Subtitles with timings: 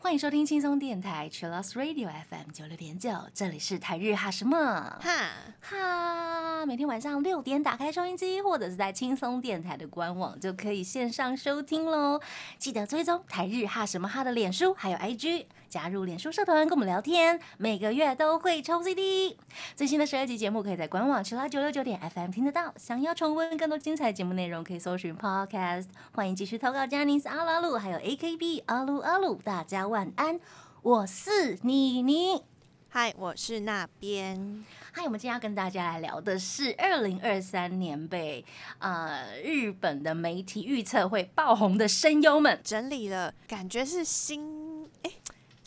[0.00, 4.98] 欢迎收听轻松电台 Chillus Radio FM 九六点九，这里是台日哈什么？
[5.00, 12.20] 哈，哈，每天晚上六点打开收音机，或者是在轻松电台的官网就可以线上收听喽。
[12.58, 19.36] 记得追踪台日哈什么哈的脸书还有 IG，加入脸书社团跟我们聊天，每个月都会抽 CD。
[19.76, 22.74] 最新的十二集节目可以在官网 l l 九六九点 FM 听得到。
[22.76, 25.86] 想要重温更多精彩节目内容，可以搜寻 Podcast。
[26.10, 30.40] 欢迎继续投稿 j a n i c e 阿鲁阿鲁，还有 AKB 阿鲁阿鲁，大家晚安，
[30.82, 32.42] 我是妮妮。
[32.88, 34.64] 嗨，我是那边。
[34.90, 38.44] 嗨，我们今天要跟大家来聊的是二零二三年被
[38.80, 45.10] 呃日本的媒体预测会爆红的声优们，整理了，感觉是新哎、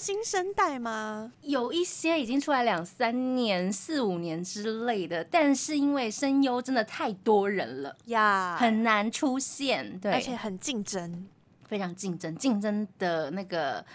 [0.03, 1.31] 新生代吗？
[1.43, 11.25] 有一些已经出来两三年、四五年之类的，但是因为声优真的太多人了，呀、很难出现，对，而且很竞争。
[11.69, 13.85] 非常竞争，竞争的那个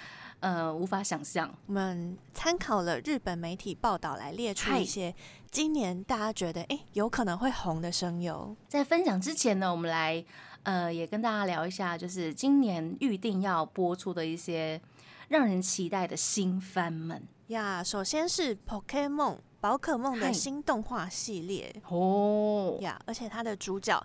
[0.40, 1.54] 呃无法想象。
[1.66, 5.14] 我们参考了日本媒体报道来列出一些
[5.50, 8.56] 今年大家觉得哎、有可能会红的声优。
[8.66, 10.24] 在分享之前呢，我们来
[10.62, 14.80] 呃也跟大家聊一下，就是今年预定要播出的一些
[15.28, 22.76] 让人期待的新番们呀首先是 Pokemon 宝可梦的新动画系列哦。
[22.80, 24.04] 呀而且它的主角。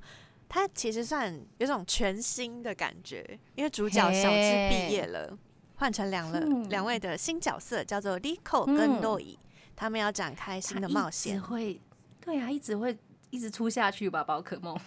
[0.50, 5.36] 它其实算有种全新的感觉，因为主角小智毕业了，
[5.78, 9.36] 换成两了嗯两位的新角色，叫做 Rico 嗯跟 Roy，、
[9.76, 11.42] 他们要展开新的冒险直。
[11.42, 11.82] 会
[12.22, 12.96] 对啊，一直会
[13.32, 14.80] 一直出下去吧，宝可梦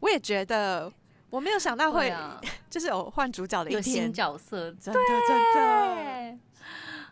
[0.00, 0.92] 我也觉得，
[1.32, 2.38] 我没有想到会、啊，
[2.68, 5.94] 就是有换主角的一有新天，角色，真的真的。
[5.94, 6.38] 对，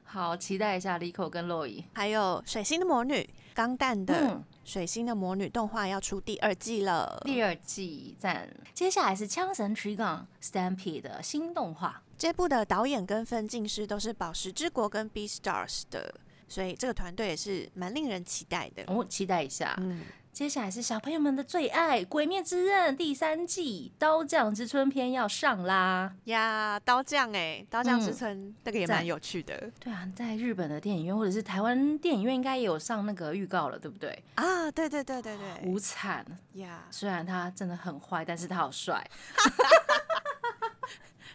[0.04, 1.82] 好期待一下 Lico 跟洛伊。
[1.94, 7.18] 还有水星的魔女钢弹的嗯，水星的魔女动画要出第二季了。
[7.24, 12.02] 第二季赞，接下来是枪神 Trigon Stampede 的新动画。
[12.18, 16.14] 这部的导演跟分镜师都是宝石之国跟 B Stars 的，
[16.46, 18.84] 所以这个团队也是蛮令人期待的。
[18.92, 19.74] 我、期待一下。
[19.78, 26.14] 嗯，接下来是小朋友们的最爱《鬼灭之刃》第三季《刀匠之春篇》要上啦！
[26.24, 34.22] 呀，刀匠哎，刀匠之嗯村、那个也赞蛮有趣的对啊，在日本的电影院或者是台湾电影院应该也有上那个预告了，对不对？
[34.36, 34.70] 啊！
[34.70, 36.24] 对对对对对，无惨，
[36.54, 39.04] 呀，虽然他真的很坏，但是他好帅。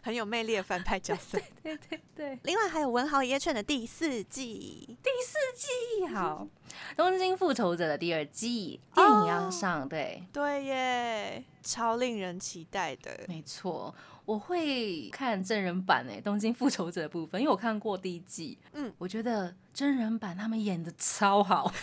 [0.06, 1.36] 很有魅力的反派角色。
[1.64, 6.48] 对对对，另外还有文豪野犬的第四季，第四季好，
[6.96, 13.22] 《东京复仇者》的第二季电影要上，对，对耶，超令人期待的。
[13.28, 13.96] 没错，
[14.26, 21.74] 我会看真人版诶，《东京复仇者》的部分，因为我看过第一季，嗯，我觉得真人版他们演的超好，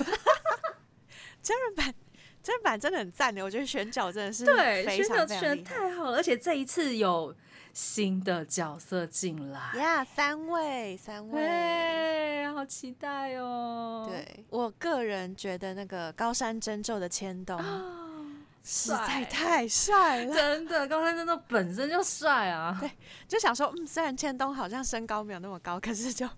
[1.43, 1.93] 真人版，
[2.41, 5.65] 真人版真的很赞的，我觉得选角真的是对，非常选角选的。
[5.65, 7.35] 太好了，而且这一次有
[7.73, 11.41] 新的角色进来，呀三位，三位。
[11.41, 14.07] 对，好期待哦。
[14.07, 17.83] 对我个人觉得那个高山真宙的千冬啊，
[18.63, 22.91] 实在太帅了，真的，高山真的本身就帅啊，对
[23.27, 26.29] 就想说，嗯，虽然千冬好像身高没有那么高，可是就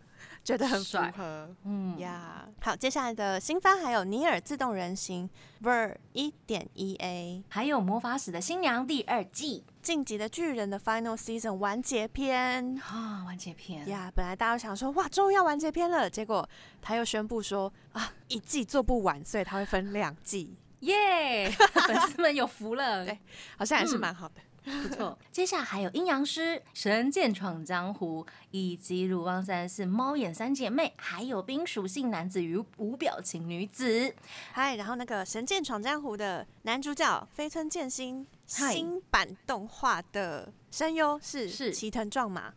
[0.45, 1.55] 觉得很符合。
[1.65, 1.99] 嗯。
[1.99, 5.28] 呀好，接下来的新番还有《尼尔：自动人形》
[5.66, 12.75] Ver 一点一 A，还有魔法使的新娘第二季《晋级的巨人》的 Final Season 完结篇。
[12.78, 16.49] 啊，完结篇呀本来大家都想说，哇，终于要完结篇了，结果
[16.81, 21.50] 他又宣布说，啊，一季做不完，所以他会分两季，耶
[21.87, 23.19] 粉丝们有福了， 对
[23.59, 24.37] 好像还是嗯蛮好的。
[24.64, 25.19] 不错。
[25.30, 34.14] 接下来还有阴阳师、神剑闯江湖，以及鲁邦三世猫眼三姐妹，还有冰属性男子与无表情女子。
[34.53, 38.72] 嗨，然后那个《神剑闯江湖》的男主角飞村剑心嗨。
[38.72, 41.72] 新版动画的声优是是。
[41.72, 42.54] 齐藤壮马，啊，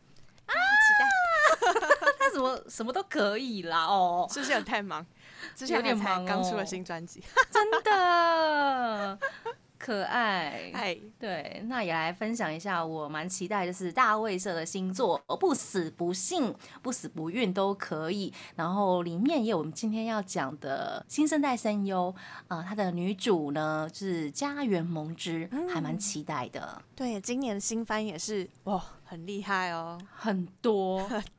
[0.47, 0.53] 期
[2.19, 4.25] 他怎么什么都可以啦哦。
[4.29, 5.06] 待，是不是有点太忙？
[5.56, 6.25] 之有前还才点忙哦。
[6.28, 7.22] 刚出了新专辑，
[7.52, 9.20] 真的
[9.78, 10.72] 可爱。
[10.74, 18.34] 哎，对，那也来分享一下，我蛮期待，就是大卫社的星座，不死不幸、不死不孕都可以。
[18.56, 22.14] 然后里面也有我们今天要讲的新生代声优，
[22.47, 31.08] 呃，她的女主呢是家园萌之，还蛮期待的，对，今年新番也是哇，很厉害哦，很多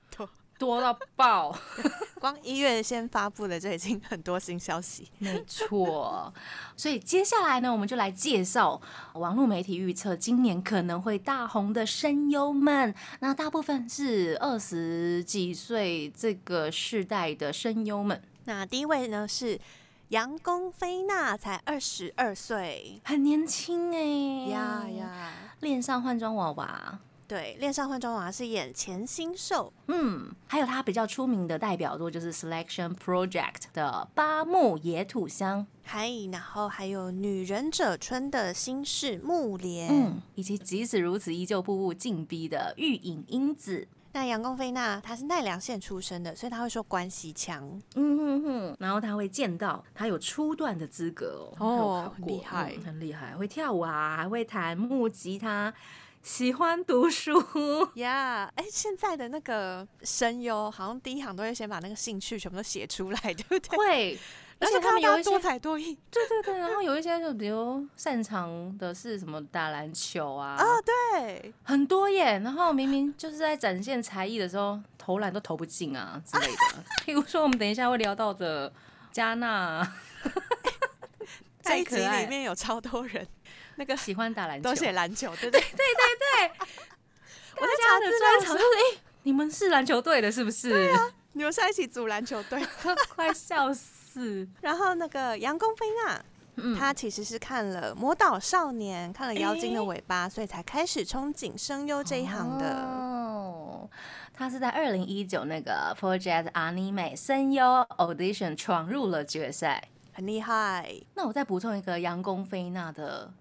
[0.58, 1.56] 多多到爆。
[2.20, 5.08] 光一月先发布的就已经很多新消息。
[5.19, 6.32] 没错，
[6.76, 8.81] 所以接下来呢，我们就来介绍
[9.14, 12.93] 网络媒体预测今年可能会大红的声优们。
[13.20, 18.20] 那大部分是二十几岁这个世代的声优们。
[18.46, 19.60] 那第一位呢是
[20.08, 25.32] 杨公菲娜才二十二岁，很年轻哎呀呀！
[25.60, 43.86] 恋上换装娃娃，对，恋上换装娃娃是演前新秀，嗯，还有他比较出名的代表作就是 Selection Project 的八木野土香，还然后还有女忍者村的新式木莲，嗯，以及即使如此依旧步步进逼的玉影英子。
[44.12, 47.62] 那杨公菲娜她是奈良县出生的，所以她会说关西腔。
[47.94, 55.72] 嗯哼哼，然后她会见到她有初段的资格哦，哦很厉害嗯很厉害，会跳舞啊，还会弹木吉他，
[56.28, 57.42] 喜欢读书。
[57.96, 63.78] 呀，哎，现在的那个声优好像第一行都会先把那个兴趣全部都写出来，对不对？
[63.78, 64.19] 会，
[64.60, 72.38] 而且他们有多才多艺对对对， 然后有一些就比如擅长的是什么打篮球啊，啊，对，很多耶。
[72.40, 76.84] 然后明明就是在展现才艺的时候，投篮都投不进啊之类的。
[77.06, 78.70] 譬如说，我们等一下会聊到的
[79.10, 79.82] 加纳，
[81.62, 83.26] 这一集里面有超多人
[83.78, 86.50] 那个喜欢打篮球，都写篮球，对对对对对？
[87.56, 90.70] 我在家的专场就是，哎、你们是篮球队的，是不是？
[90.70, 92.60] 对啊，你们是在一起组篮球队。
[93.14, 94.46] 快笑死。
[94.60, 96.25] 然后那个杨公菲娜，
[96.56, 102.82] 嗯，她其实是看了《魔导少年》，看了《妖精的尾巴》，所以才开始憧憬声优这一行的。
[102.82, 103.88] 哦，
[104.34, 107.64] 他是在二零一九那个 Project Anime 声优
[107.96, 109.88] Audition 闯入了决赛。
[110.12, 111.00] 很厉害。
[111.14, 113.32] 那我再补充一个杨公菲娜的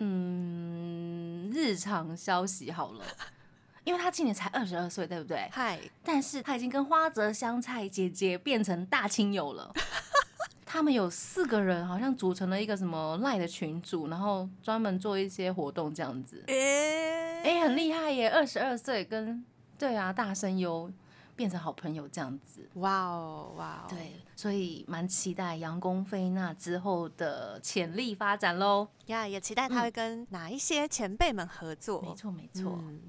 [0.00, 3.04] 嗯日常消息好了，
[3.84, 5.48] 因为他今年才二十二岁，对不对？
[5.52, 9.72] 嗨，但是他已经跟花泽香菜姐姐变成大亲友了。
[10.64, 16.44] 他们有四个人，好像组成了一个什么赖的群组，然后专门做一些活动这样子。
[16.46, 18.30] 诶、哎、很厉害耶！
[18.30, 19.44] 二十二岁跟
[19.76, 20.88] 对啊大声优
[21.40, 22.68] 变成好朋友这样子。
[22.74, 28.86] 哇哦，哇哦，对，所以蛮期待杨公菲娜之后的潜力发展喽。
[29.06, 32.02] 呀，也期待他会跟哪一些前辈们合作。
[32.02, 32.78] 没错，没错。
[32.82, 33.00] 嗯，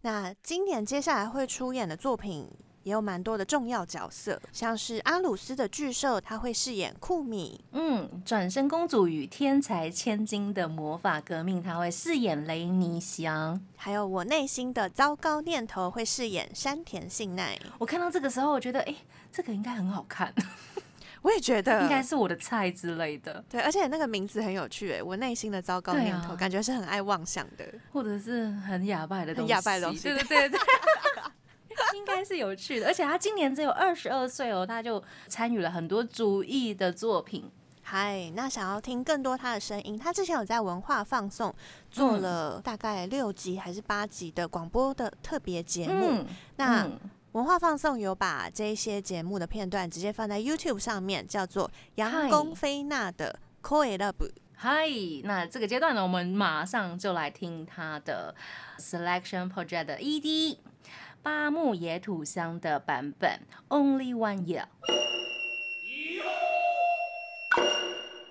[0.00, 2.48] 那今年接下来会出演的作品
[2.86, 13.60] 也有蛮多的重要角色，像是阿鲁斯的巨兽，他会饰演库米；嗯，转身公主与天才千金的魔法革命，他会饰演雷尼香。
[13.74, 17.58] 还有我内心的糟糕念头会饰演山田信奈。
[17.78, 18.94] 我看到这个时候，我觉得，哎、
[19.32, 20.32] 这个应该很好看，
[21.22, 27.64] 我也觉得应该是我的菜之类的，对，而且那个名字很有趣诶，我内心的糟糕念头，啊感觉是很爱妄想的。
[27.92, 30.60] 或者是很哑巴的东很西，哑巴的东西对对对对。
[31.94, 37.50] 应该是有趣的，而且他今年只有二十二岁哦，他就参与了很多主艺的作品。
[37.82, 41.54] 嗨，那想要听更多他的声音，他之前有在文化放送
[41.90, 46.08] 做嗯了大概六集还是八集的广播的特别节目。
[46.10, 46.26] 嗯，
[46.56, 46.98] 那嗯
[47.32, 54.24] 文化放送有把这些节目的片段直接放在 YouTube 上面，叫做杨公菲娜的 Call It Up。
[54.54, 54.88] 嗨，
[55.22, 58.34] 那这个阶段呢，我们马上就来听他的
[58.78, 60.56] Selection Project 的 ED
[61.26, 64.66] 八木野土香的版本 Only One Year。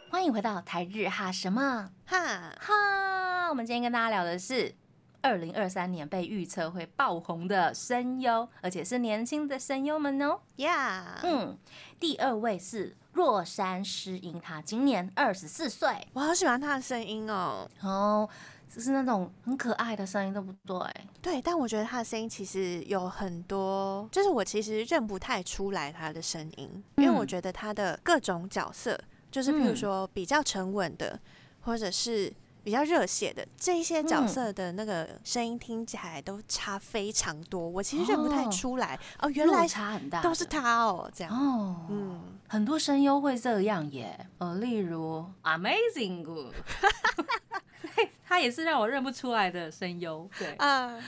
[0.09, 3.49] 欢迎回到台日哈什么哈，哈？
[3.49, 4.73] 我们今天跟大家聊的是
[5.21, 10.39] 二零二三年被预测会爆红的声优，而且是年轻的声优们哦。
[10.55, 11.57] 呀、嗯，
[11.99, 16.07] 第二位是若山诗音，她今年二十四岁。
[16.13, 17.69] 我好喜欢她的声音哦。
[17.81, 18.29] 哦，
[18.73, 20.77] 就是那种很可爱的声音，对不对？
[21.21, 27.27] 对，但我觉得他的声音其实有很多，就是我其实认不太出来他的声音，因为我嗯。
[27.27, 28.99] 觉得他的各种角色，
[29.31, 29.75] 就是比如嗯。
[29.75, 31.19] 说比较沉稳的，
[31.61, 32.31] 或者是
[32.63, 34.27] 比较热血的这一些角嗯。
[34.27, 38.49] 色的那个声音听起来都差非常多，我其实认不太哦。
[38.51, 38.99] 出来。
[39.19, 40.43] 哦原来差很大，都是。
[40.45, 46.23] 他哦，这样，哦，嗯，很多声优会这样耶，呃，例如 Amazing
[48.27, 50.29] 他也是让我认不出来的声优。
[50.37, 50.99] 对，啊，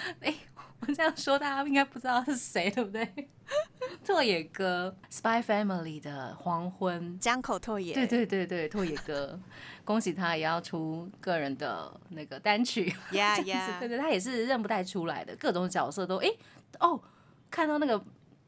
[0.82, 3.30] 我这样说大家应该不知道是谁，对不对？
[4.06, 7.18] 拓野哥，Spy Family 的黄昏。
[7.20, 9.40] 江口拓野，对对对对，拓野哥，
[9.84, 12.94] 恭喜他也要出个人的那个单曲。
[13.12, 16.28] 呀 这样子，呀对，对，他也是认不太出来的，各种角色都哎、
[16.80, 17.02] 哦，
[17.50, 18.00] 看到那个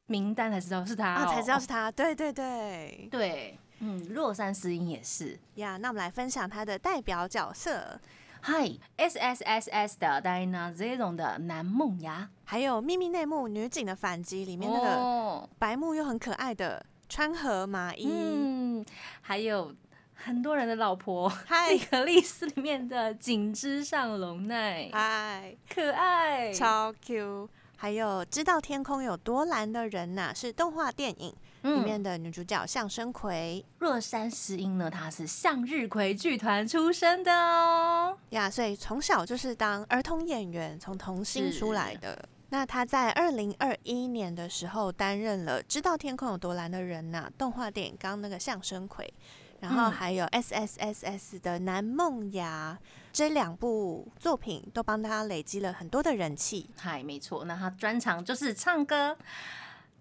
[0.07, 5.39] 名单才知道是他、啊，哦，才知道是他，对对对，对，嗯，若山诗音也是。
[5.55, 7.99] 呀那我们来分享他的代表角色，
[8.41, 18.85] 嗨，S S S S 的 Dina Zero 的南梦牙还有《秘密内幕女警的反击》里面那个哦，白目又很可爱的川河麻衣，嗯，
[19.21, 19.73] 还有
[20.13, 27.49] 很多人的老婆，嗨贝克利斯里面的景之上龙奈，嗨，可爱，超 Q。
[27.77, 31.31] 还有知道天空有多蓝的人呐、是动画电影
[31.61, 33.65] 《里面的女主角向生葵。
[33.79, 38.17] 若山石英呢，她是向日葵剧团出身的哦。
[38.29, 42.27] 呀，所以从小就是当儿童演员，从童星出来的。
[42.51, 49.13] 那他在二零二一年的时候担任了《知道天空有多蓝的人》呐，动画电影刚那个向生葵，
[49.59, 52.75] 然后还有 S S S S 的南梦芽，
[53.13, 56.67] 这两部作品都帮他累积了很多的人气。
[56.75, 59.15] 嗨，没错，那他专长就是唱歌、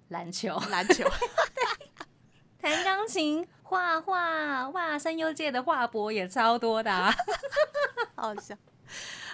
[0.08, 1.04] 篮球、 篮球、
[2.60, 7.14] 弹钢琴、画画，哇，声优界的画博也超多的，啊
[8.16, 8.54] 好笑。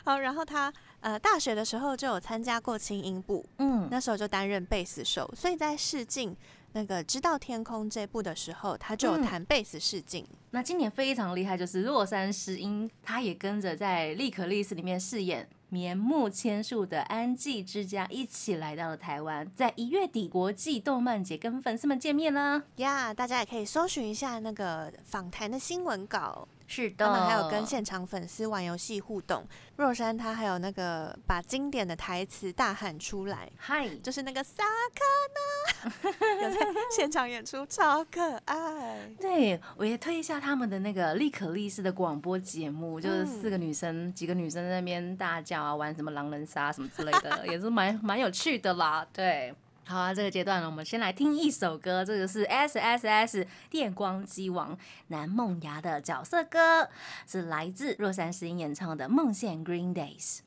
[0.04, 0.73] 好，然后他。
[1.04, 6.35] 呃，大学的时候就有参加过轻音部，嗯，那时候就担任贝斯手，所以在试镜
[6.73, 10.26] 那个《知道天空》这部的时候，他就有弹贝斯试镜。
[10.52, 22.62] 那今年非常厉害，就是洛杉诗音，他也跟着在《利可利斯》里面饰演棉木千树的安吉之家，一起来到了台湾，在一月底国际动漫节跟粉丝们见面了。
[22.76, 26.47] 呀，大家也可以搜寻一下那个访谈的新闻稿。
[26.66, 29.47] 是的，他们还有跟现场粉丝玩游戏互动。
[29.76, 34.62] 若山他还有那个把经典的台词大喊出来，嗨，就是那个萨
[34.94, 36.11] 卡纳，
[36.42, 36.61] 有在
[36.97, 39.11] 现场演出，超可爱。
[39.21, 49.06] 对，我也推一下他们的那个利可利斯的广播节目，就是四个女生，几个女生在那边大叫啊，玩什么狼人杀什么之类的， 也是蛮蛮有趣的啦。
[49.12, 49.54] 对。
[49.87, 54.76] 好啊，这个阶段呢，我们先来听一首歌，这个是 S S S 电光机王
[55.09, 56.88] 南梦牙的角色歌，
[57.26, 60.38] 是来自若山石英演唱的《梦线 Green Days》。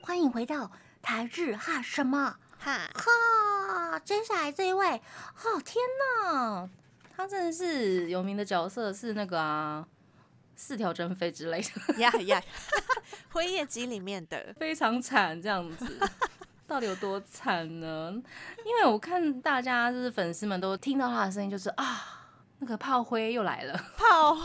[0.00, 0.70] 欢迎回到
[1.02, 5.84] 台日哈什么哈哈，接下来这一位，哦天
[6.22, 6.68] 哪，
[7.16, 9.88] 他真的是有名的角色，是那个啊。
[10.56, 11.94] 四条真飞之类的。
[11.98, 12.42] 呀呀，
[13.32, 14.54] 灰夜姬里面的。
[14.58, 15.98] 非常惨这样子，
[16.66, 18.12] 到底有多惨呢？
[18.64, 22.26] 因为我看大家就是粉丝们都听到他的声音，就是啊，
[22.58, 24.34] 那个炮灰又来了，炮，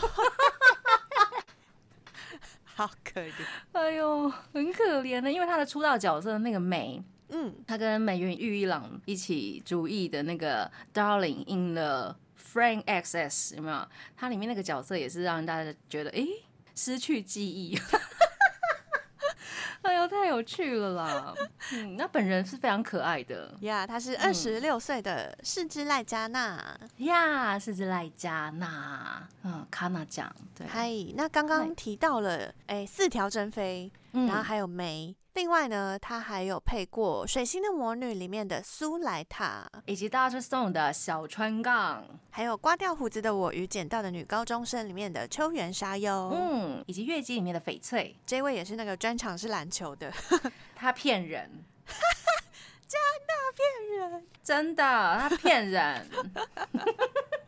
[2.76, 3.32] 好可怜，
[3.74, 13.88] 哎呦，很可怜的，因为他的出道角色那个美，嗯，他跟美元玉一郎一起主演的那个 Darling in the Frank X S 有没有？
[14.16, 16.26] 它里面那个角色也是让大家觉得，哎，
[16.76, 17.80] 失去记忆。
[19.82, 21.34] 哎呦，太有趣了啦！
[21.72, 23.88] 嗯，那本人是非常可爱的呀。
[23.88, 30.34] 他是二十六岁的四之赖加纳呀，四之赖加纳，嗯，卡纳奖。
[30.54, 35.16] 对，嗨，那刚刚提到了，哎，四条真飞，然后还有梅。
[35.36, 50.12] 另外呢，他还有配过《水星的魔女》里面的苏莱塔，以及大师送的小川杠，还有刮掉胡子的我与捡到的女高中生里面的秋元沙优，嗯，以及月姬里面的翡翠，这位也是那个专场是篮球的，
[50.76, 51.64] 他骗人，
[52.86, 56.06] 真的骗人，真的他骗人。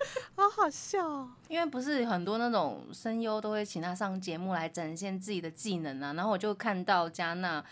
[0.35, 7.63] 好好笑，因为不是很多那种声优都会请他上节目来展现自己的技能啊，然后我就看到加纳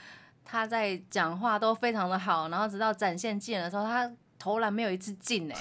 [0.46, 5.58] 他在讲话都非常的好，然后直到展现技能的时候，他投篮没有一次进哎，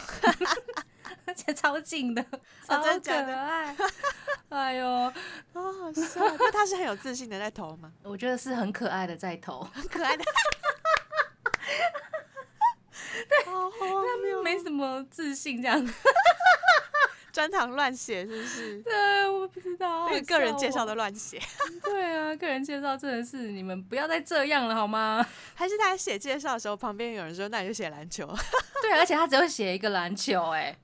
[1.27, 2.25] 而且超近的，
[2.67, 3.77] 超可爱，
[4.51, 5.13] 哎呦，
[5.53, 7.93] 好好笑，那他是很有自信的在投吗？
[8.03, 10.25] 我觉得是很可爱的在投，很可爱的。
[13.29, 15.85] 对，他没什么自信这样。
[15.85, 15.93] 子，
[17.39, 18.83] 专堂乱写是不是？
[18.83, 21.41] 对，我不知道，那个个人介绍都乱写。
[21.85, 25.25] 对啊，个人介绍真的是你们不要再这样了好吗？
[25.55, 28.27] 还是他写介绍的时候，旁边有人说那你就写篮球。
[28.83, 30.77] 对，而且他只会写一个篮球，哎。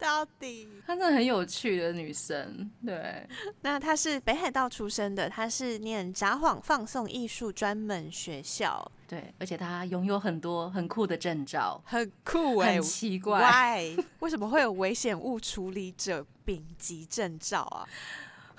[0.00, 2.70] 到底，她真的很有趣的女生。
[2.84, 3.28] 对，
[3.60, 8.90] 那她是北海道出生的，她是念札幌放送艺术专门学校。
[9.06, 17.86] 对，而且她拥有很多很酷的证照，很酷哎，很奇怪，Why?，为什么会有危险物处理者丙级证照啊？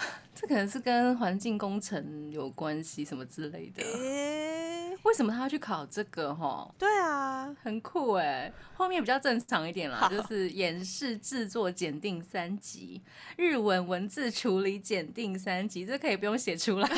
[0.33, 3.83] 这可能是跟环境工程有关系，什么之类的。
[5.03, 6.33] 为什么他要去考这个？
[6.33, 8.51] 哈，对啊，很酷哎。
[8.75, 13.01] 后面比较正常一点啦，就是演示制作检定三级，
[13.35, 16.87] 日文文字处理检定三级，这可以不用写出来。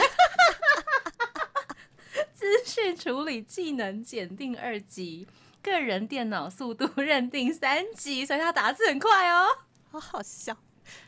[2.33, 5.25] 资讯处理技能检定二级，
[5.61, 9.47] 个人电脑速度认定三级，所以他打字很快哦。
[9.91, 10.57] 好好笑，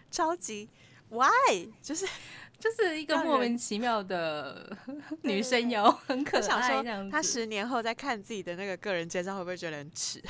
[0.09, 0.69] 超级
[1.09, 1.69] Why？
[1.81, 2.05] 就是。
[2.57, 4.75] 就是一个莫名其妙的
[5.23, 7.11] 女生哟，很可爱这样子。
[7.11, 10.23] 他十年后再看自己的那个个人介绍，会不会觉得很耻？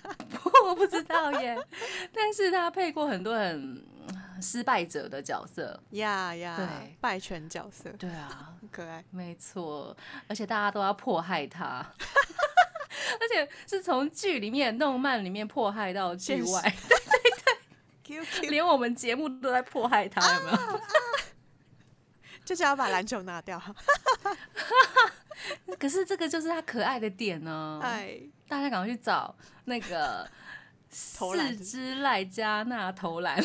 [0.62, 1.58] 我不知道耶。
[2.12, 3.82] 但是她配过很多很
[4.42, 9.96] 失败者的角色，呀呀，对，败犬角色，对啊，很可爱，没错。
[10.28, 11.84] 而且大家都要迫害她。
[13.18, 16.74] 而且是从剧里面、动漫里面迫害到剧外
[18.42, 20.80] 连我们节目都在迫害他，有没有？
[22.44, 23.60] 就是要把篮球拿掉。
[25.78, 30.28] 可是这个就是他可爱的点呢、哎，大家赶快去找那个
[30.90, 33.42] 四肢赖加纳投篮，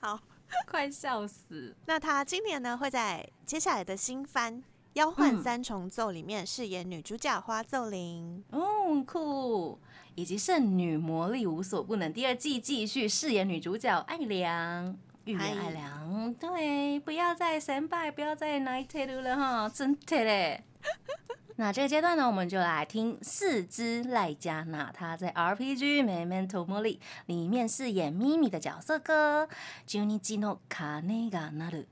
[0.00, 0.18] 好，
[0.66, 1.74] 快笑死！
[1.86, 4.54] 那他今年呢会在接下来的新番
[4.94, 8.42] 《妖幻嗯三重奏》里面饰演女主角花奏铃。
[8.50, 9.78] 哦，酷！
[10.15, 14.97] 以及《圣女魔力无所不能》第二季继续饰演女主角爱良。
[15.25, 20.63] 预言嗨爱良，对，不要再神拜，不要再 night 了哈，真的嘞。
[21.57, 29.45] 那这个阶段呢，我们就来听四肢赖加纳他在 RPG《Memento Mori》里面饰演咪咪的角色歌《
[29.85, 31.85] 12の鐘が鳴る》。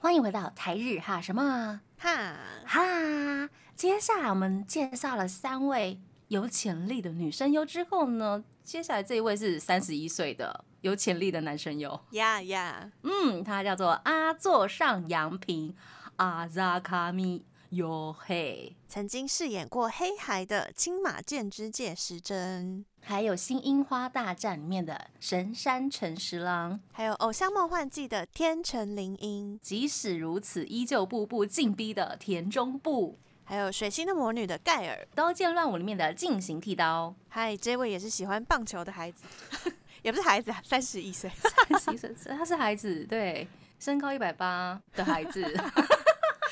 [0.00, 1.80] 欢迎回到台日哈什么？
[1.98, 3.50] 哈，哈？
[3.74, 15.74] 接下来我们介绍了三位有潜力的女声优之后呢，接下来这一位是三十一岁的有潜力的男声优，呀呀，嗯，他叫做阿座上洋平
[16.14, 26.78] 阿扎卡米尤嘿，曾经饰演过黑孩的青马剑之介时针，还有《新樱花大战》里面的神山诚十郎。
[26.92, 34.94] 还有《偶像梦幻季》的天成灵音，即使如此，依旧步步进逼的田中部，还有《水星的魔女》的盖尔。
[35.14, 37.14] 《刀剑乱舞》里面的进行剃刀。
[37.30, 39.24] 嗨，这位也是喜欢棒球的孩子，
[40.04, 41.30] 也不是孩子啊，三十一岁。
[41.70, 43.48] 三十一岁，他是孩子，对，
[43.78, 45.42] 身高一百八的孩子。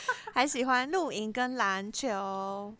[0.35, 2.11] 还喜欢露营跟篮球。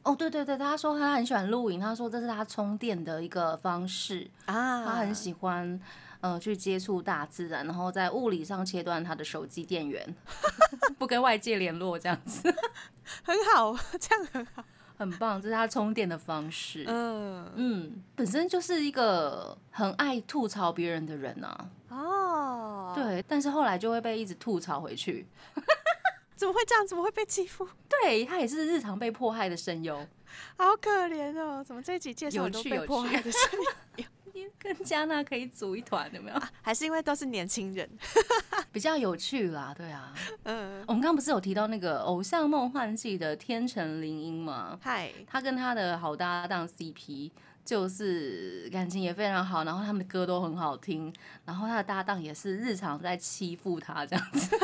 [0.03, 5.81] 哦，对对对，他说他很喜欢露营，他说这是他充电的一个方式，啊，他很喜欢。
[6.23, 10.03] 呃，去接触大自然，然后在物理上切断他的手机电源，
[10.99, 12.43] 不跟外界联络，这样子
[13.23, 14.65] 很好，这样很好。
[14.97, 16.85] 很棒，这是他充电的方式。
[16.89, 25.27] 嗯，嗯，本身就是一个很爱吐槽别人的人啊，哦，，对，但是后来就会被一直吐槽回去。
[26.37, 26.87] 怎么会这样？
[26.87, 27.69] 怎么会被欺负？
[27.89, 29.97] 对他也是日常被迫害的声优，
[30.57, 31.65] 好可怜哦！
[31.65, 33.41] 怎么这一集介绍很多被迫害的声
[33.97, 34.07] 音？
[34.59, 36.37] 跟加纳可以组一团，有没有？
[36.61, 37.89] 还是因为都是年轻人？
[38.71, 40.13] 比较有趣啦，对啊。
[40.45, 44.79] 嗯，我们刚刚不是有提到那个《偶像梦幻季》的天成铃音吗？
[44.83, 47.31] 嗨，他跟他的好搭档 CP
[47.65, 51.11] 就是感情也非常好，然后他们的歌都很好听，
[51.47, 54.55] 然后他的搭档也是日常在欺负他这样子，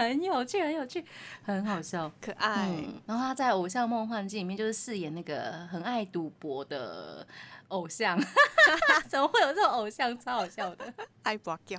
[0.00, 1.04] 很有趣，很有趣，
[1.42, 2.10] 很好笑。
[2.20, 7.26] 可爱，嗯，然后他在《偶像梦幻境》里面就是饰演那个很爱赌博的
[7.68, 8.18] 偶像，
[9.08, 10.18] 怎么会有这种偶像？
[10.18, 10.92] 超好笑的。
[11.22, 11.78] 爱博叫。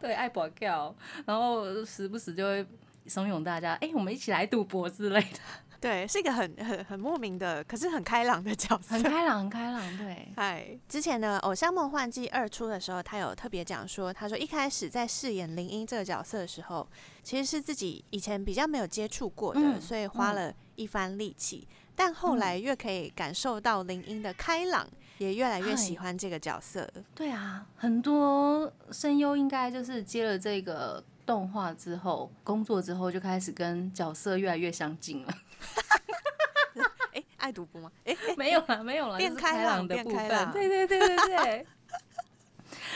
[0.00, 0.94] 对，爱博票，
[1.26, 2.66] 然后时不时就会
[3.06, 5.38] 怂恿大家，哎、我们一起来赌博之类的，
[5.82, 9.02] 对，是一个很很很莫名的，可是很开朗的角色很。
[9.02, 16.88] 开朗，很开朗，对， 嗨，之前呢，《偶像梦幻季二》出的时候，他有特别讲说，他说一开始在饰演林英这个角色的时候，
[17.24, 21.66] 其实是自己以前比较没有接触过的，嗯所以花了一番力气。
[21.96, 26.88] 但后来越可以感受到林英的开朗，也越来越喜欢这个角色。
[27.12, 35.34] 对啊，很多声优应该就是接了这个动画之后，工作之后就开始跟角色越来越相近了。
[37.12, 37.90] 哎、爱赌博吗？
[38.04, 40.52] 哎、没有了，没有了，变就是开朗的部分。
[40.52, 41.66] 对对对对对。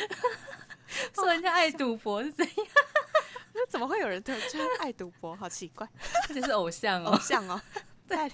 [1.15, 2.67] 说人家爱赌博是怎样？
[3.53, 5.37] 那怎么会有人对就是爱赌博？
[5.37, 5.87] 好奇怪，
[6.29, 7.21] 这是偶像哦偶哦。
[7.23, 7.61] 像哦。
[8.09, 8.33] 对，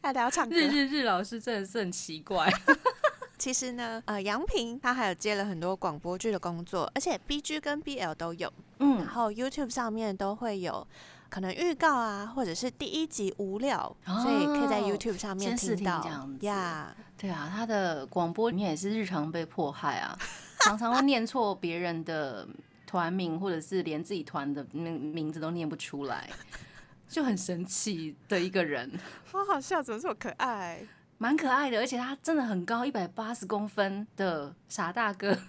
[0.00, 0.54] 大家要唱歌。
[0.54, 2.50] 日日日老师真的是很奇怪。
[3.38, 10.86] 其实呢，呃，杨平他还有接了很多广播剧的工作，而且 B G 跟 B L 都有，嗯然，后 YouTube 上面都会有
[11.32, 16.94] 可能预告啊，或者是第一集无聊，所以可以在哦 YouTube 上面听到这样子呀。
[17.16, 20.14] 对啊，他的广播里面也是日常被迫害啊，
[20.60, 22.46] 常常会念错别人的
[22.86, 26.28] 团名，或者是连自己团的名名字都念不出来，
[27.08, 28.92] 就很神奇的一个人，
[29.24, 30.82] 好好笑，怎么这么可爱？
[31.16, 35.34] 蛮可爱的，而且他真的很高，一百八十公分的傻大哥。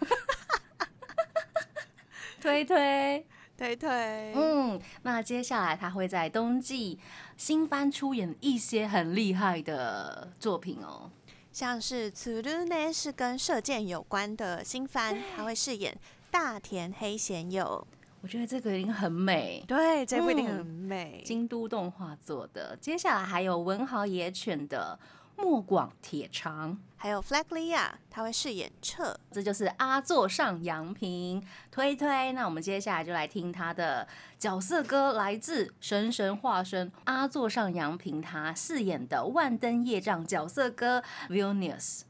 [2.39, 3.27] 推推，
[3.63, 6.99] 对对，嗯，那接下来他会在冬季
[7.38, 11.10] 新番出演一些很厉害的作品哦。
[11.54, 15.97] 像是《此路呢》是跟射箭有关的新番，他会饰演
[16.30, 17.88] 大田黑贤佑。
[18.19, 21.21] 我觉得这个一定很美，对，这部一定嗯很美。
[21.26, 22.78] 京都动画做的。
[22.82, 24.99] 接下来还有文豪野犬的
[25.35, 29.19] 《莫广铁长，还有 Flaglia，他会饰演彻。
[29.31, 32.31] 这就是阿座上杨平推推。
[32.31, 42.01] 那我们接下来就来听他的角色歌，来自《神神化身》阿座上杨平他饰演的万灯夜障角色歌《Venus》。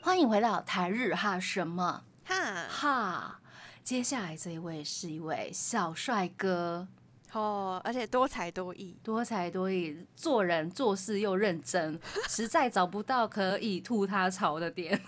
[0.00, 3.40] 欢迎回到台日哈什么哈哈。
[3.82, 6.88] 接下来这一位是一位小帅哥。
[7.34, 15.00] 哦，而且多才多艺，多才多艺，做人做事又认真，实在找不到可以吐他槽的点。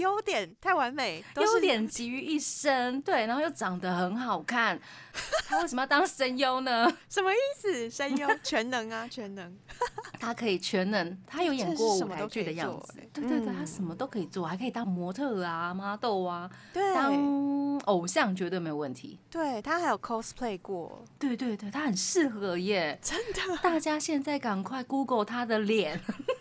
[0.00, 3.00] 优点太完美，优点集于一身。
[3.02, 4.80] 对，然后又长得很好看，
[5.46, 6.90] 他为什么要当声优呢？
[7.08, 7.88] 什么意思？
[7.90, 9.56] 声优全能啊，全能。
[10.18, 12.94] 他可以全能，他有演过舞台剧的样子。
[13.12, 19.18] 对对对，他什么都可以做，还可以当模特啊、model 啊，当偶像绝对没有问题。
[19.30, 21.04] 对他还有 cosplay 过。
[21.18, 23.56] 对对对，他很适合耶， 真的。
[23.62, 26.00] 大家现在赶快 Google 他的脸，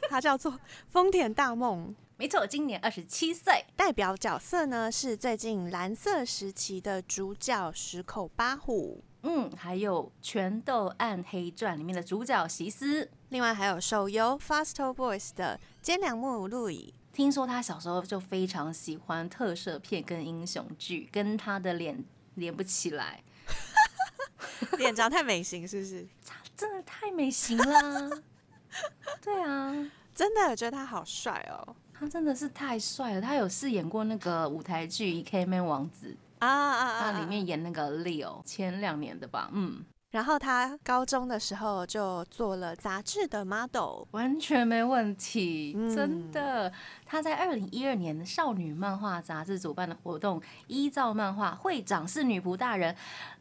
[0.09, 1.95] 他叫做丰田大梦。
[2.19, 16.93] 没错，今年二十七岁，代表角色呢是最近蓝色时期的主角石口八虎，嗯，还有《全斗暗黑传》里面的主角席斯，另外还有手游《Fasto Boys》的兼良木路乙。
[17.13, 22.03] 听说他小时候就非常喜欢特摄片跟英雄剧，跟他的脸
[22.35, 23.23] 连不起来，
[24.77, 26.05] 脸长太美型是不是？
[26.25, 28.21] 他真的太美型了，
[29.23, 31.77] 对啊，真的觉得他好帅哦。
[31.99, 36.07] 他真的是太帅了，他有饰演过那个舞台剧《K Man 王子》
[36.39, 37.11] 啊啊啊！
[37.11, 39.83] 他里面演那个 Leo，前两年的吧，嗯。
[40.11, 46.71] 然后他高中的时候就做了杂志的 model，完全没问题，真的。
[47.05, 52.95] 他在二零一二年少女漫画杂志主办的活动，依照漫画会长是女仆大人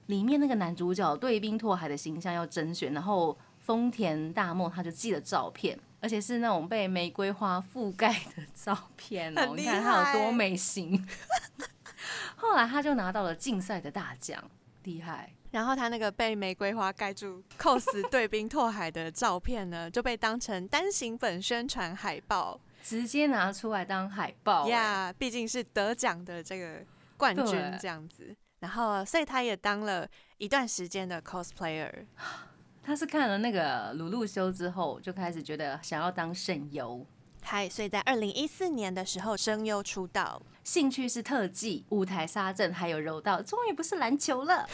[0.06, 5.78] 里面那个男主角对冰拓海的形象要甄选，然后丰田大梦他就寄了照片。
[6.00, 11.06] 而且是那种被玫瑰花覆盖的照片哦，你看他有多美型。
[12.36, 14.42] 后来他就拿到了竞赛的大奖，
[14.84, 15.32] 厉害。
[15.50, 24.68] 然后他那个被玫瑰花盖住 cos 对冰拓海的照片呢，就被当成单行本宣传海报，直接拿出来当海报。
[24.68, 26.84] 呀，毕竟是得奖的这个
[27.16, 28.36] 冠军这样子。
[28.60, 30.06] 然后，所以他也当了
[30.36, 32.06] 一段时间的 cosplayer。
[32.88, 37.04] 他是看了那个鲁路修之后，就开始觉得想要当声优。
[37.42, 44.66] 嗨，所以在二零一四年的时候，声优出道，兴趣是特技、舞台沙阵，还有柔道，终于不是篮球了，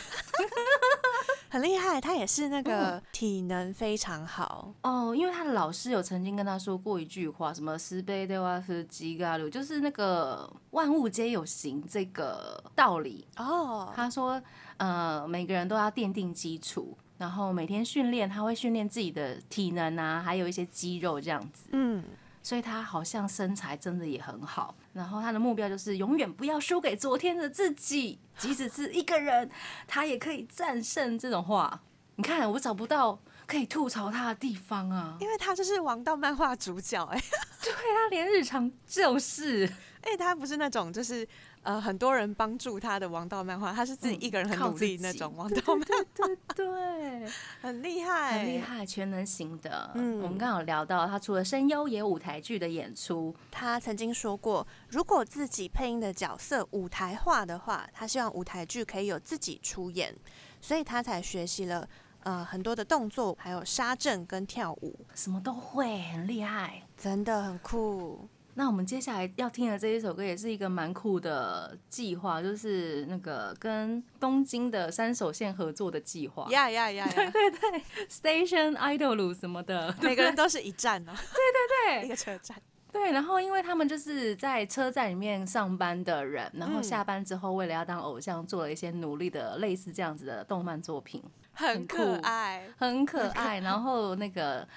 [1.50, 2.00] 很厉害。
[2.00, 13.92] 他也是那个体能非常好哦，因为他的老师有曾经跟他说过一句话，什么“斯贝德瓦斯吉嘎鲁”，就是那个万物皆有形这个道理哦。
[13.92, 14.40] 他说，
[14.76, 16.96] 呃，每个人都要奠定基础。
[17.16, 21.68] 然后每天训练，他会训练自己的体能啊，还有一些肌肉这样子。
[21.70, 22.04] 嗯，
[22.42, 24.74] 所以他好像身材真的也很好。
[24.92, 29.48] 然后他的目标就是永远不要输给昨天的自己，即使是一个人，
[29.86, 31.18] 他也可以战胜。
[31.18, 31.82] 这种话，
[32.16, 37.22] 你看我找不到可以吐槽他的地方啊，因为他就是王道漫画主角哎，
[37.62, 39.72] 对他连日常就是，
[40.02, 41.26] 哎，他不是那种就是。
[41.64, 49.90] 呃，很多人帮助他的王道漫画，他是自己一个人很努力那种王道漫画，对对，很厉害，很厉害，全能型的。
[49.94, 53.34] 嗯，我们刚好聊到他除了声优，也有舞台剧的演出。
[53.50, 60.14] 他曾经说过，如果自己配音的角色舞台化的话，他希望舞台剧可以有自己出演，
[60.60, 61.88] 所以他才学习了
[62.24, 68.28] 呃很多的动作，还有杀阵跟跳舞，什么都会，很厉害，真的很酷。
[68.56, 76.46] 那我们接下来要听的这一首歌也是一个蛮酷的计划，就是那个跟东京的三手线合作的计划。
[76.50, 77.04] 呀呀呀！
[77.14, 81.12] 对对对，Station Idol 什么的，每个人都是一站哦。
[81.12, 82.56] 对对对， 一个车站。
[82.92, 91.20] 对，然后因为他们就是在车站里面上班的人，然后下班之后为了要当偶像，做了一些努力的类似这样子的动漫作品，
[91.54, 93.58] 很可爱，很可爱。
[93.58, 94.68] 然后那个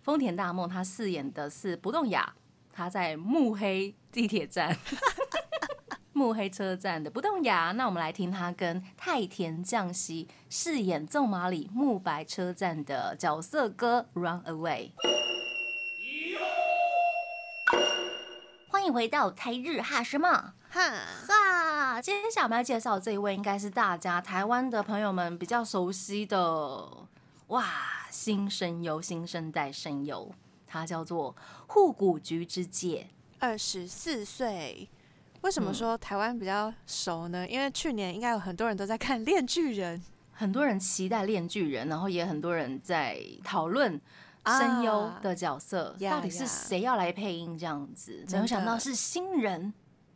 [0.00, 2.34] 丰田大梦他饰演的是不动雅。
[2.76, 4.76] 他在目黑地铁站、
[6.12, 14.90] 目黑车站的不动牙，那我们来听他跟太田降希饰演纵马里木白车站的角色歌《Run Away》。
[18.68, 20.90] 欢迎回到台日哈什么哈
[21.26, 26.86] 哈，接下来我们要介绍这一位，应该是大家台湾的朋友们比较熟悉的
[27.46, 27.64] 哇，
[28.10, 30.30] 新声优、新生代声优。
[30.66, 31.34] 他叫做
[31.68, 34.88] 护谷菊之介，二十四岁。
[35.42, 37.46] 为什么说台湾比较熟呢？
[37.46, 39.98] 因为去年应该有很多人都在看《炼巨人》
[40.32, 44.00] 很多人期待《炼巨人》，然后也很多人在讨论
[44.44, 48.24] 声优的角色，呀到底是谁要来配音这样子。
[48.30, 49.72] 没有想到是新人，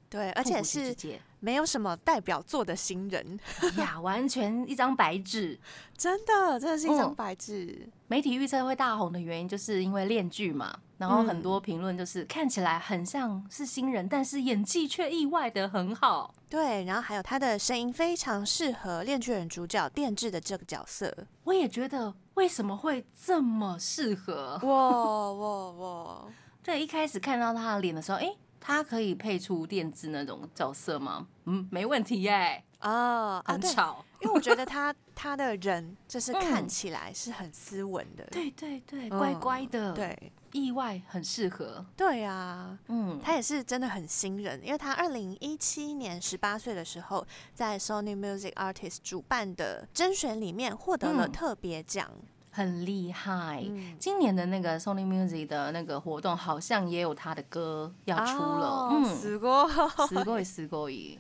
[0.08, 5.58] 对，而且是界没有什么代表作的新人，哎呀， 完全一张白纸。
[5.96, 7.88] 真的，真的是一张嗯白纸。
[8.06, 16.34] 媒体预测会大红的原因，就是因为恋剧嘛，然后很嗯多评论就是看起来很像是新人，但是演技却意外的很好。
[16.48, 21.14] 对，然后还有他的声音非常适合《恋剧人》主角电治的这个角色。
[21.44, 24.58] 我也觉得为什么会这么适合？
[24.62, 26.24] 哇哇哇！
[26.62, 31.26] 对，一开始看到他的脸的时候，诶，他可以配出电子那种角色吗？
[31.46, 34.04] 嗯，没问题耶，啊啊，对，很吵。
[34.20, 38.24] 因为我觉得他 他的人就是看嗯起来是很斯文的。
[38.30, 41.84] 对对对，嗯乖乖的，，对意外很适合。
[41.96, 52.10] 对啊，嗯，他也是真的很新人，因为他二零一七年十八岁的时候，在 Sony Music Artist 主办的甄选里面获得了嗯特别奖。
[52.51, 53.63] 很厉害。
[53.67, 58.67] 嗯今年的那个 Sony Music 的那个活动，好像也有他的歌要出了。
[58.67, 59.67] 哦嗯，死过，
[60.07, 61.17] すごいすごい。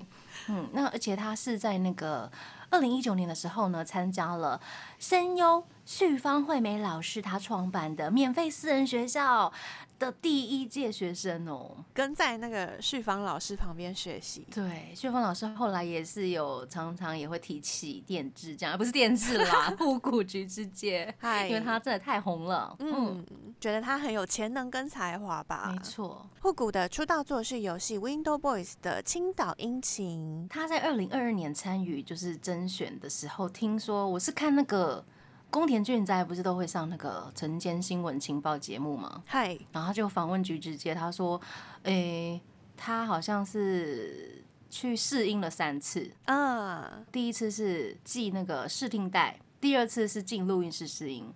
[0.47, 2.31] 嗯，那而且他是在那个
[2.69, 4.61] 二零一九年的时候呢，参加了
[4.99, 9.51] 声优旭方惠美老师他创办的免费私人学校
[10.00, 11.84] 的第一届学生哦。
[11.94, 14.44] 跟在那个旭芳老师旁边学习。
[14.52, 22.74] 对，旭芳老师后来也是有常常也会提起电治这样，不是电治啦，护骨菊之界，嗨因为他真的太红了。
[22.80, 25.78] 嗯，嗯，觉得他很有潜能跟才华吧没。
[25.84, 26.26] 错。
[26.40, 30.48] 护谷的出道作是游戏《Window Boys》的青岛殷勤。
[30.48, 35.04] 他在二零二二年参与就是甄选的时候，听说我是看那个
[35.50, 39.22] 宫田俊哉不是都会上那个晨间新闻情报节目吗？
[39.26, 41.40] 嗨，然后他就访问菊直接，他说，
[41.82, 42.40] 诶、
[42.76, 51.28] 他好像是去试音了三次，嗯，第一次是寄那个试听带，第二次是进录音室试音，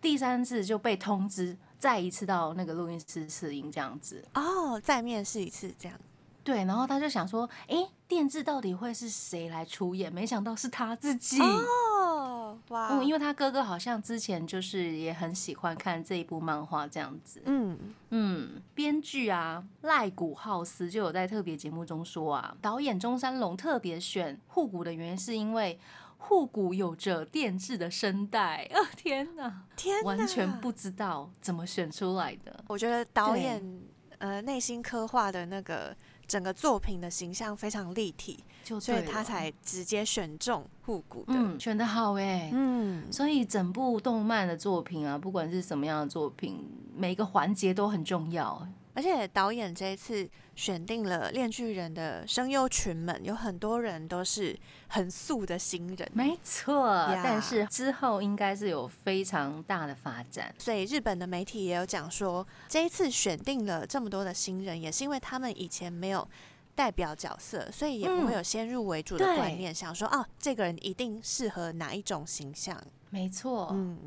[0.00, 4.24] 第三次就被通知再一次到那个录音室试音这样子。
[4.34, 5.96] 哦，再面试一次这样。
[6.44, 10.12] 对，然后他就想说，诶，电制到底会是谁来出演？
[10.12, 11.40] 没想到是他自己。
[11.40, 12.11] 哦，
[12.72, 17.42] 哇，嗯，因为他哥哥好像之前就是也很喜欢看这一部漫画这样子。
[17.44, 17.78] 嗯，
[18.10, 25.78] 嗯，编剧啊赖古浩斯就有在特别节目中说啊，导演中山龙特别选护谷的原因是因为
[26.16, 28.66] 护谷有着电制的声带。
[28.72, 32.64] 哦、 天哪，天哪，完全不知道怎么选出来的。
[32.68, 33.62] 我觉得导演
[34.18, 35.94] 呃内心刻画的那个
[36.26, 41.34] 整个作品的形象非常立体，就所以他才直接选中护谷的。
[41.34, 46.58] 嗯选的好哎、嗯，所以整部动漫的作品啊，不管是什么样的作品，
[46.94, 48.66] 每一个环节都很重要。
[48.94, 60.54] 而且导演这一次选定了《炼巨人》的声优群们，有很多人都是很素的新人，没错呀但是之后应该是有非常大的发展。
[60.58, 66.28] 所以日本的媒体也有讲说，这一次选定了这么多的新人，也是因为他们以前没有
[66.74, 72.78] 代表角色，所以也不会嗯有先入为主的观念，想说哦，这个人一定适合哪一种形象。
[73.10, 73.98] 没错，嗯，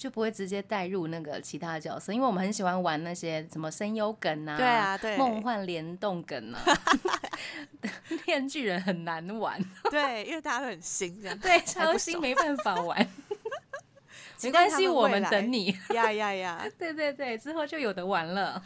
[0.00, 6.64] 就不会直接带入那个其他的角色，因为我们很喜欢玩那些什么声优梗啊，对啊，对，梦幻联动梗啊，
[8.26, 13.06] 面具人很难玩， 对，因为大家都很新，这样对，还超新没办法玩，
[14.42, 15.76] 没关系，我们等你。
[15.92, 16.66] 呀呀呀！
[16.78, 18.62] 对对对，之后就有的玩了。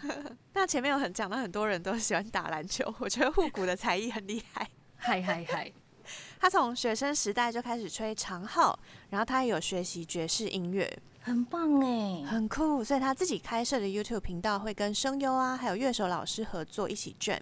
[0.53, 4.69] 那前面有很讲到很多人都喜欢打篮球，我觉得护谷的才艺很厉害。
[4.97, 5.73] 嗨嗨嗨，
[6.41, 8.79] 他从学生时代就开始吹长号，
[9.11, 12.83] 然后他也有学习爵士音乐，很棒哎，很酷。
[12.85, 17.41] 所以他自己开设的 YouTube 频道会跟声优啊，还有乐手老师合作一起 jam，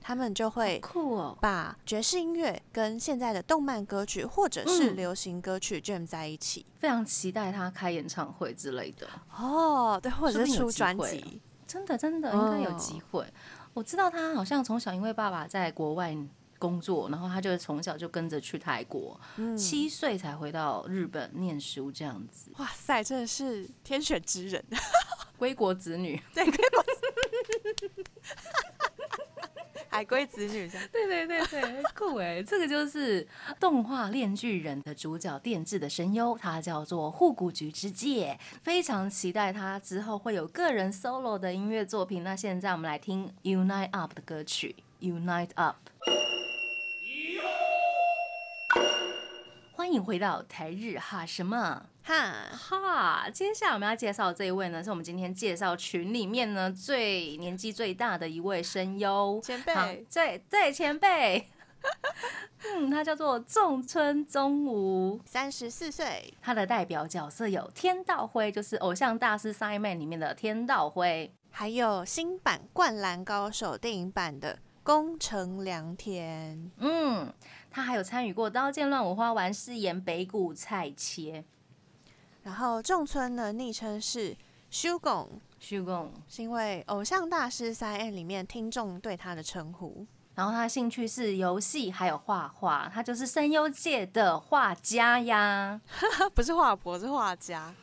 [0.00, 1.36] 他们就会酷哦。
[1.40, 6.64] 把爵士音乐跟现在的动漫歌曲或者是嗯流行歌曲 jam 在一起。
[6.78, 11.40] 非常期待他开演唱会之类的，哦，对，或者是出专辑。
[11.66, 13.26] 真的真的应该有哦机会。
[13.72, 16.16] 我知道他好像从小因为爸爸在国外
[16.58, 24.64] 工作，然后他就从小就跟着去泰国，嗯七岁才回到日本念书这样子，哇塞，真的是天选之人。
[25.36, 26.20] 归国子女。
[26.32, 26.84] 对，归国
[29.88, 30.68] 海归子女。
[30.92, 32.42] 对对对对，酷哎！
[32.42, 33.26] 这个就是
[33.60, 42.24] 动画《炼巨人》的主角电智的声优，他叫做护谷菊之介，非常期待他之后会有个人 solo 的音乐作品。
[42.24, 45.76] 那现在我们来听 Unite Up 的歌曲《Unite Up》。
[49.84, 53.28] 欢迎回到台日哈什么哈，哈？
[53.28, 61.50] 接下来我们要介绍的这一位呢，是我们今天介绍群里面呢最年纪最大的一位声优，前好辈，对对，前辈，
[62.64, 66.32] 嗯，他叫做仲村宗吾，三十四岁。
[66.40, 76.70] 他的代表角色有天道辉，就是《偶像大师 Simon》里面的天道辉，还有新版《灌篮高手》电影版的宫城良田。
[76.78, 77.30] 嗯，
[77.74, 81.44] 他还有参与过《刀剑乱舞花丸》，饰演北谷菜切。
[82.44, 84.36] 然后仲村的昵称是
[84.70, 90.06] 修拱，修拱是因为《偶像大师三 N》里面听众对他的称呼。
[90.36, 95.80] 然后他的兴趣是游戏，还有画画，他就是声优界的画家呀，
[96.32, 97.74] 不是画婆，是画家，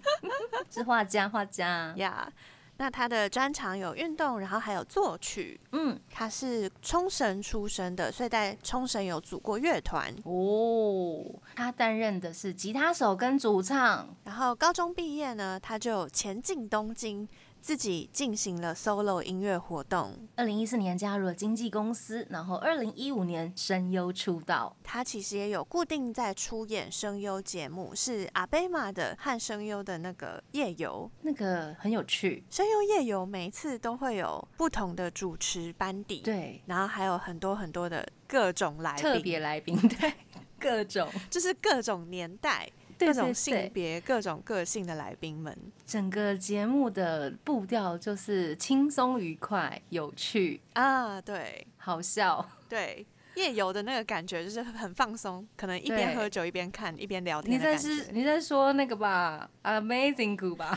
[0.70, 2.32] 是画家，画家呀。
[2.78, 5.60] 那他的专长有运动，然后还有作曲。
[5.72, 10.14] 嗯，他是冲绳出生的，所以在冲绳有组过乐团。
[10.24, 14.14] 哦，他担任的是吉他手跟主唱。
[14.24, 17.28] 然后高中毕业呢，他就前进东京。
[17.60, 20.28] 自己进行了 solo 音乐活动。
[20.36, 24.76] 二零一四年加入了经纪公司，然后二零一五年声优出道。
[24.82, 32.44] 他其实也有固定在出演声优节目，是阿贝玛的和声优的那个夜游，那个很有趣。
[32.50, 40.14] 声优夜游每一次都会有不同的主持班底，对，然后还有很多很多的各种来宾，特别来宾，对，
[40.58, 42.70] 各种就是各种年代。
[42.98, 45.56] 各种性别、各种个性的来宾们，
[45.86, 57.54] 整个节目的步调就是轻松、愉快、有趣啊，对，好笑， 对，夜游的那个感觉就是很放松，可能一边喝酒一边看一边聊天。
[57.54, 60.74] 你在是你在说那个吧，Amazing Good 吧？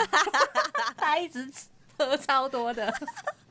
[0.97, 1.49] 他一直
[1.97, 2.93] 喝超多的，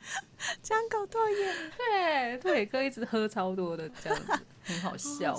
[0.62, 5.35] 江口对，拓也哥一直喝超多的，这样子很好笑。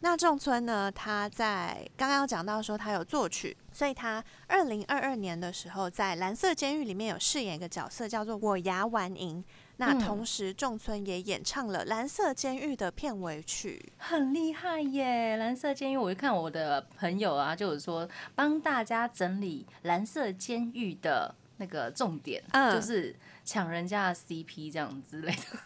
[0.00, 0.92] 那仲村呢？
[0.92, 9.42] 他在刚刚讲到说他有作曲，所以他二零二二年的时候在《蓝色监狱》里面有饰演一个角色，叫做我牙丸银。
[9.78, 15.34] 那同时仲村也演唱了《蓝色监狱》的片尾曲，很厉害耶！
[15.38, 25.58] 《蓝色监狱》，我一看我的朋友啊，就是说帮大家整理《蓝色监狱》的那个重点，就是抢人家的 CP 这样之类的。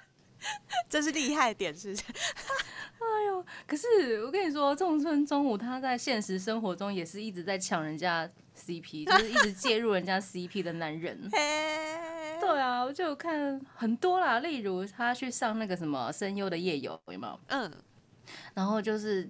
[0.88, 2.04] 这是厉害点，是不是？
[3.10, 3.44] 哎呦！
[3.66, 11.18] 可是我跟你说，仲村中午他在现实生活中也是一直在抢人家 CP，就是一直介入人家 CP 的男人。
[11.30, 17.40] 对啊，我就看很多啦，例如他去上那个什么声优的夜游，有没有？
[17.48, 17.70] 嗯。
[18.54, 19.28] 然后就是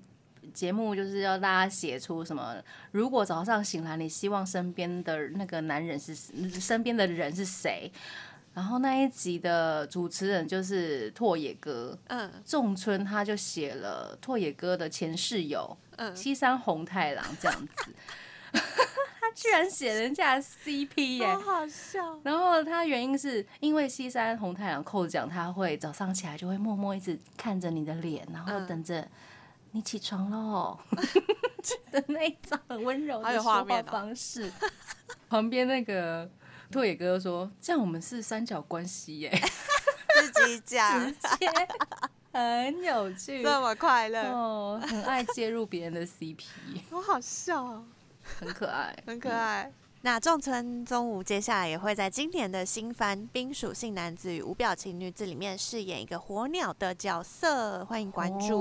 [0.52, 2.56] 节目就是要大家写出什么，
[2.92, 7.90] 如果早上醒来，你希望身边的那个男人是身边的人是谁？
[8.52, 17.94] 然后那一集的主持人就是拓野哥，嗯，仲春他就写了拓野哥的前室友，嗯，西山红太郎这样子，
[18.52, 22.18] 他居然写人家 CP 耶，好好笑。
[22.24, 29.08] 然后他原因是因为西山红太郎扣奖，他会早上起来就会默默一直看着你的脸，然后等着
[29.70, 30.76] 你起床喽
[31.92, 34.50] 的那一张很温柔的说话方式，
[35.28, 36.28] 旁边那个。
[36.70, 39.30] 拓野哥说：“这样我们是三角关系耶，
[40.32, 41.48] 自己讲， 直接
[42.32, 46.44] 很有趣， 这么快乐哦，很爱介入别人的 CP，
[46.90, 47.84] 我好笑哦，
[48.38, 49.72] 很可爱，很可爱。
[50.02, 58.56] 那仲村宗吾接下来也会在今年的新番《冰属性男子与无表情女子》里面饰演一个火鸟的角色，欢迎关注。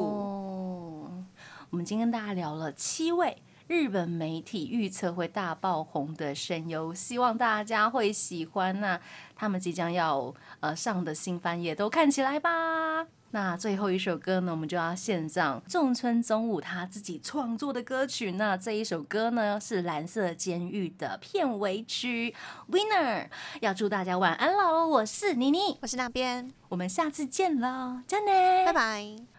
[1.69, 8.81] 我们今天跟大家聊了七位。”日本媒体预测会大爆红的声优，希望大家会喜欢。
[8.81, 8.99] 那
[9.35, 13.05] 他们即将要呃上的新番也都看起来吧。
[13.29, 18.31] 那最后一首歌呢，我们就要献上仲村宗武他自己创作的歌曲。
[18.31, 22.33] 那这一首歌呢，是《蓝色监狱》的片尾曲
[22.73, 23.25] 《Winner》。
[23.61, 24.87] 要祝大家晚安喽！
[24.87, 29.38] 我是妮妮，我是那边，我们下次见喽，再见，拜拜。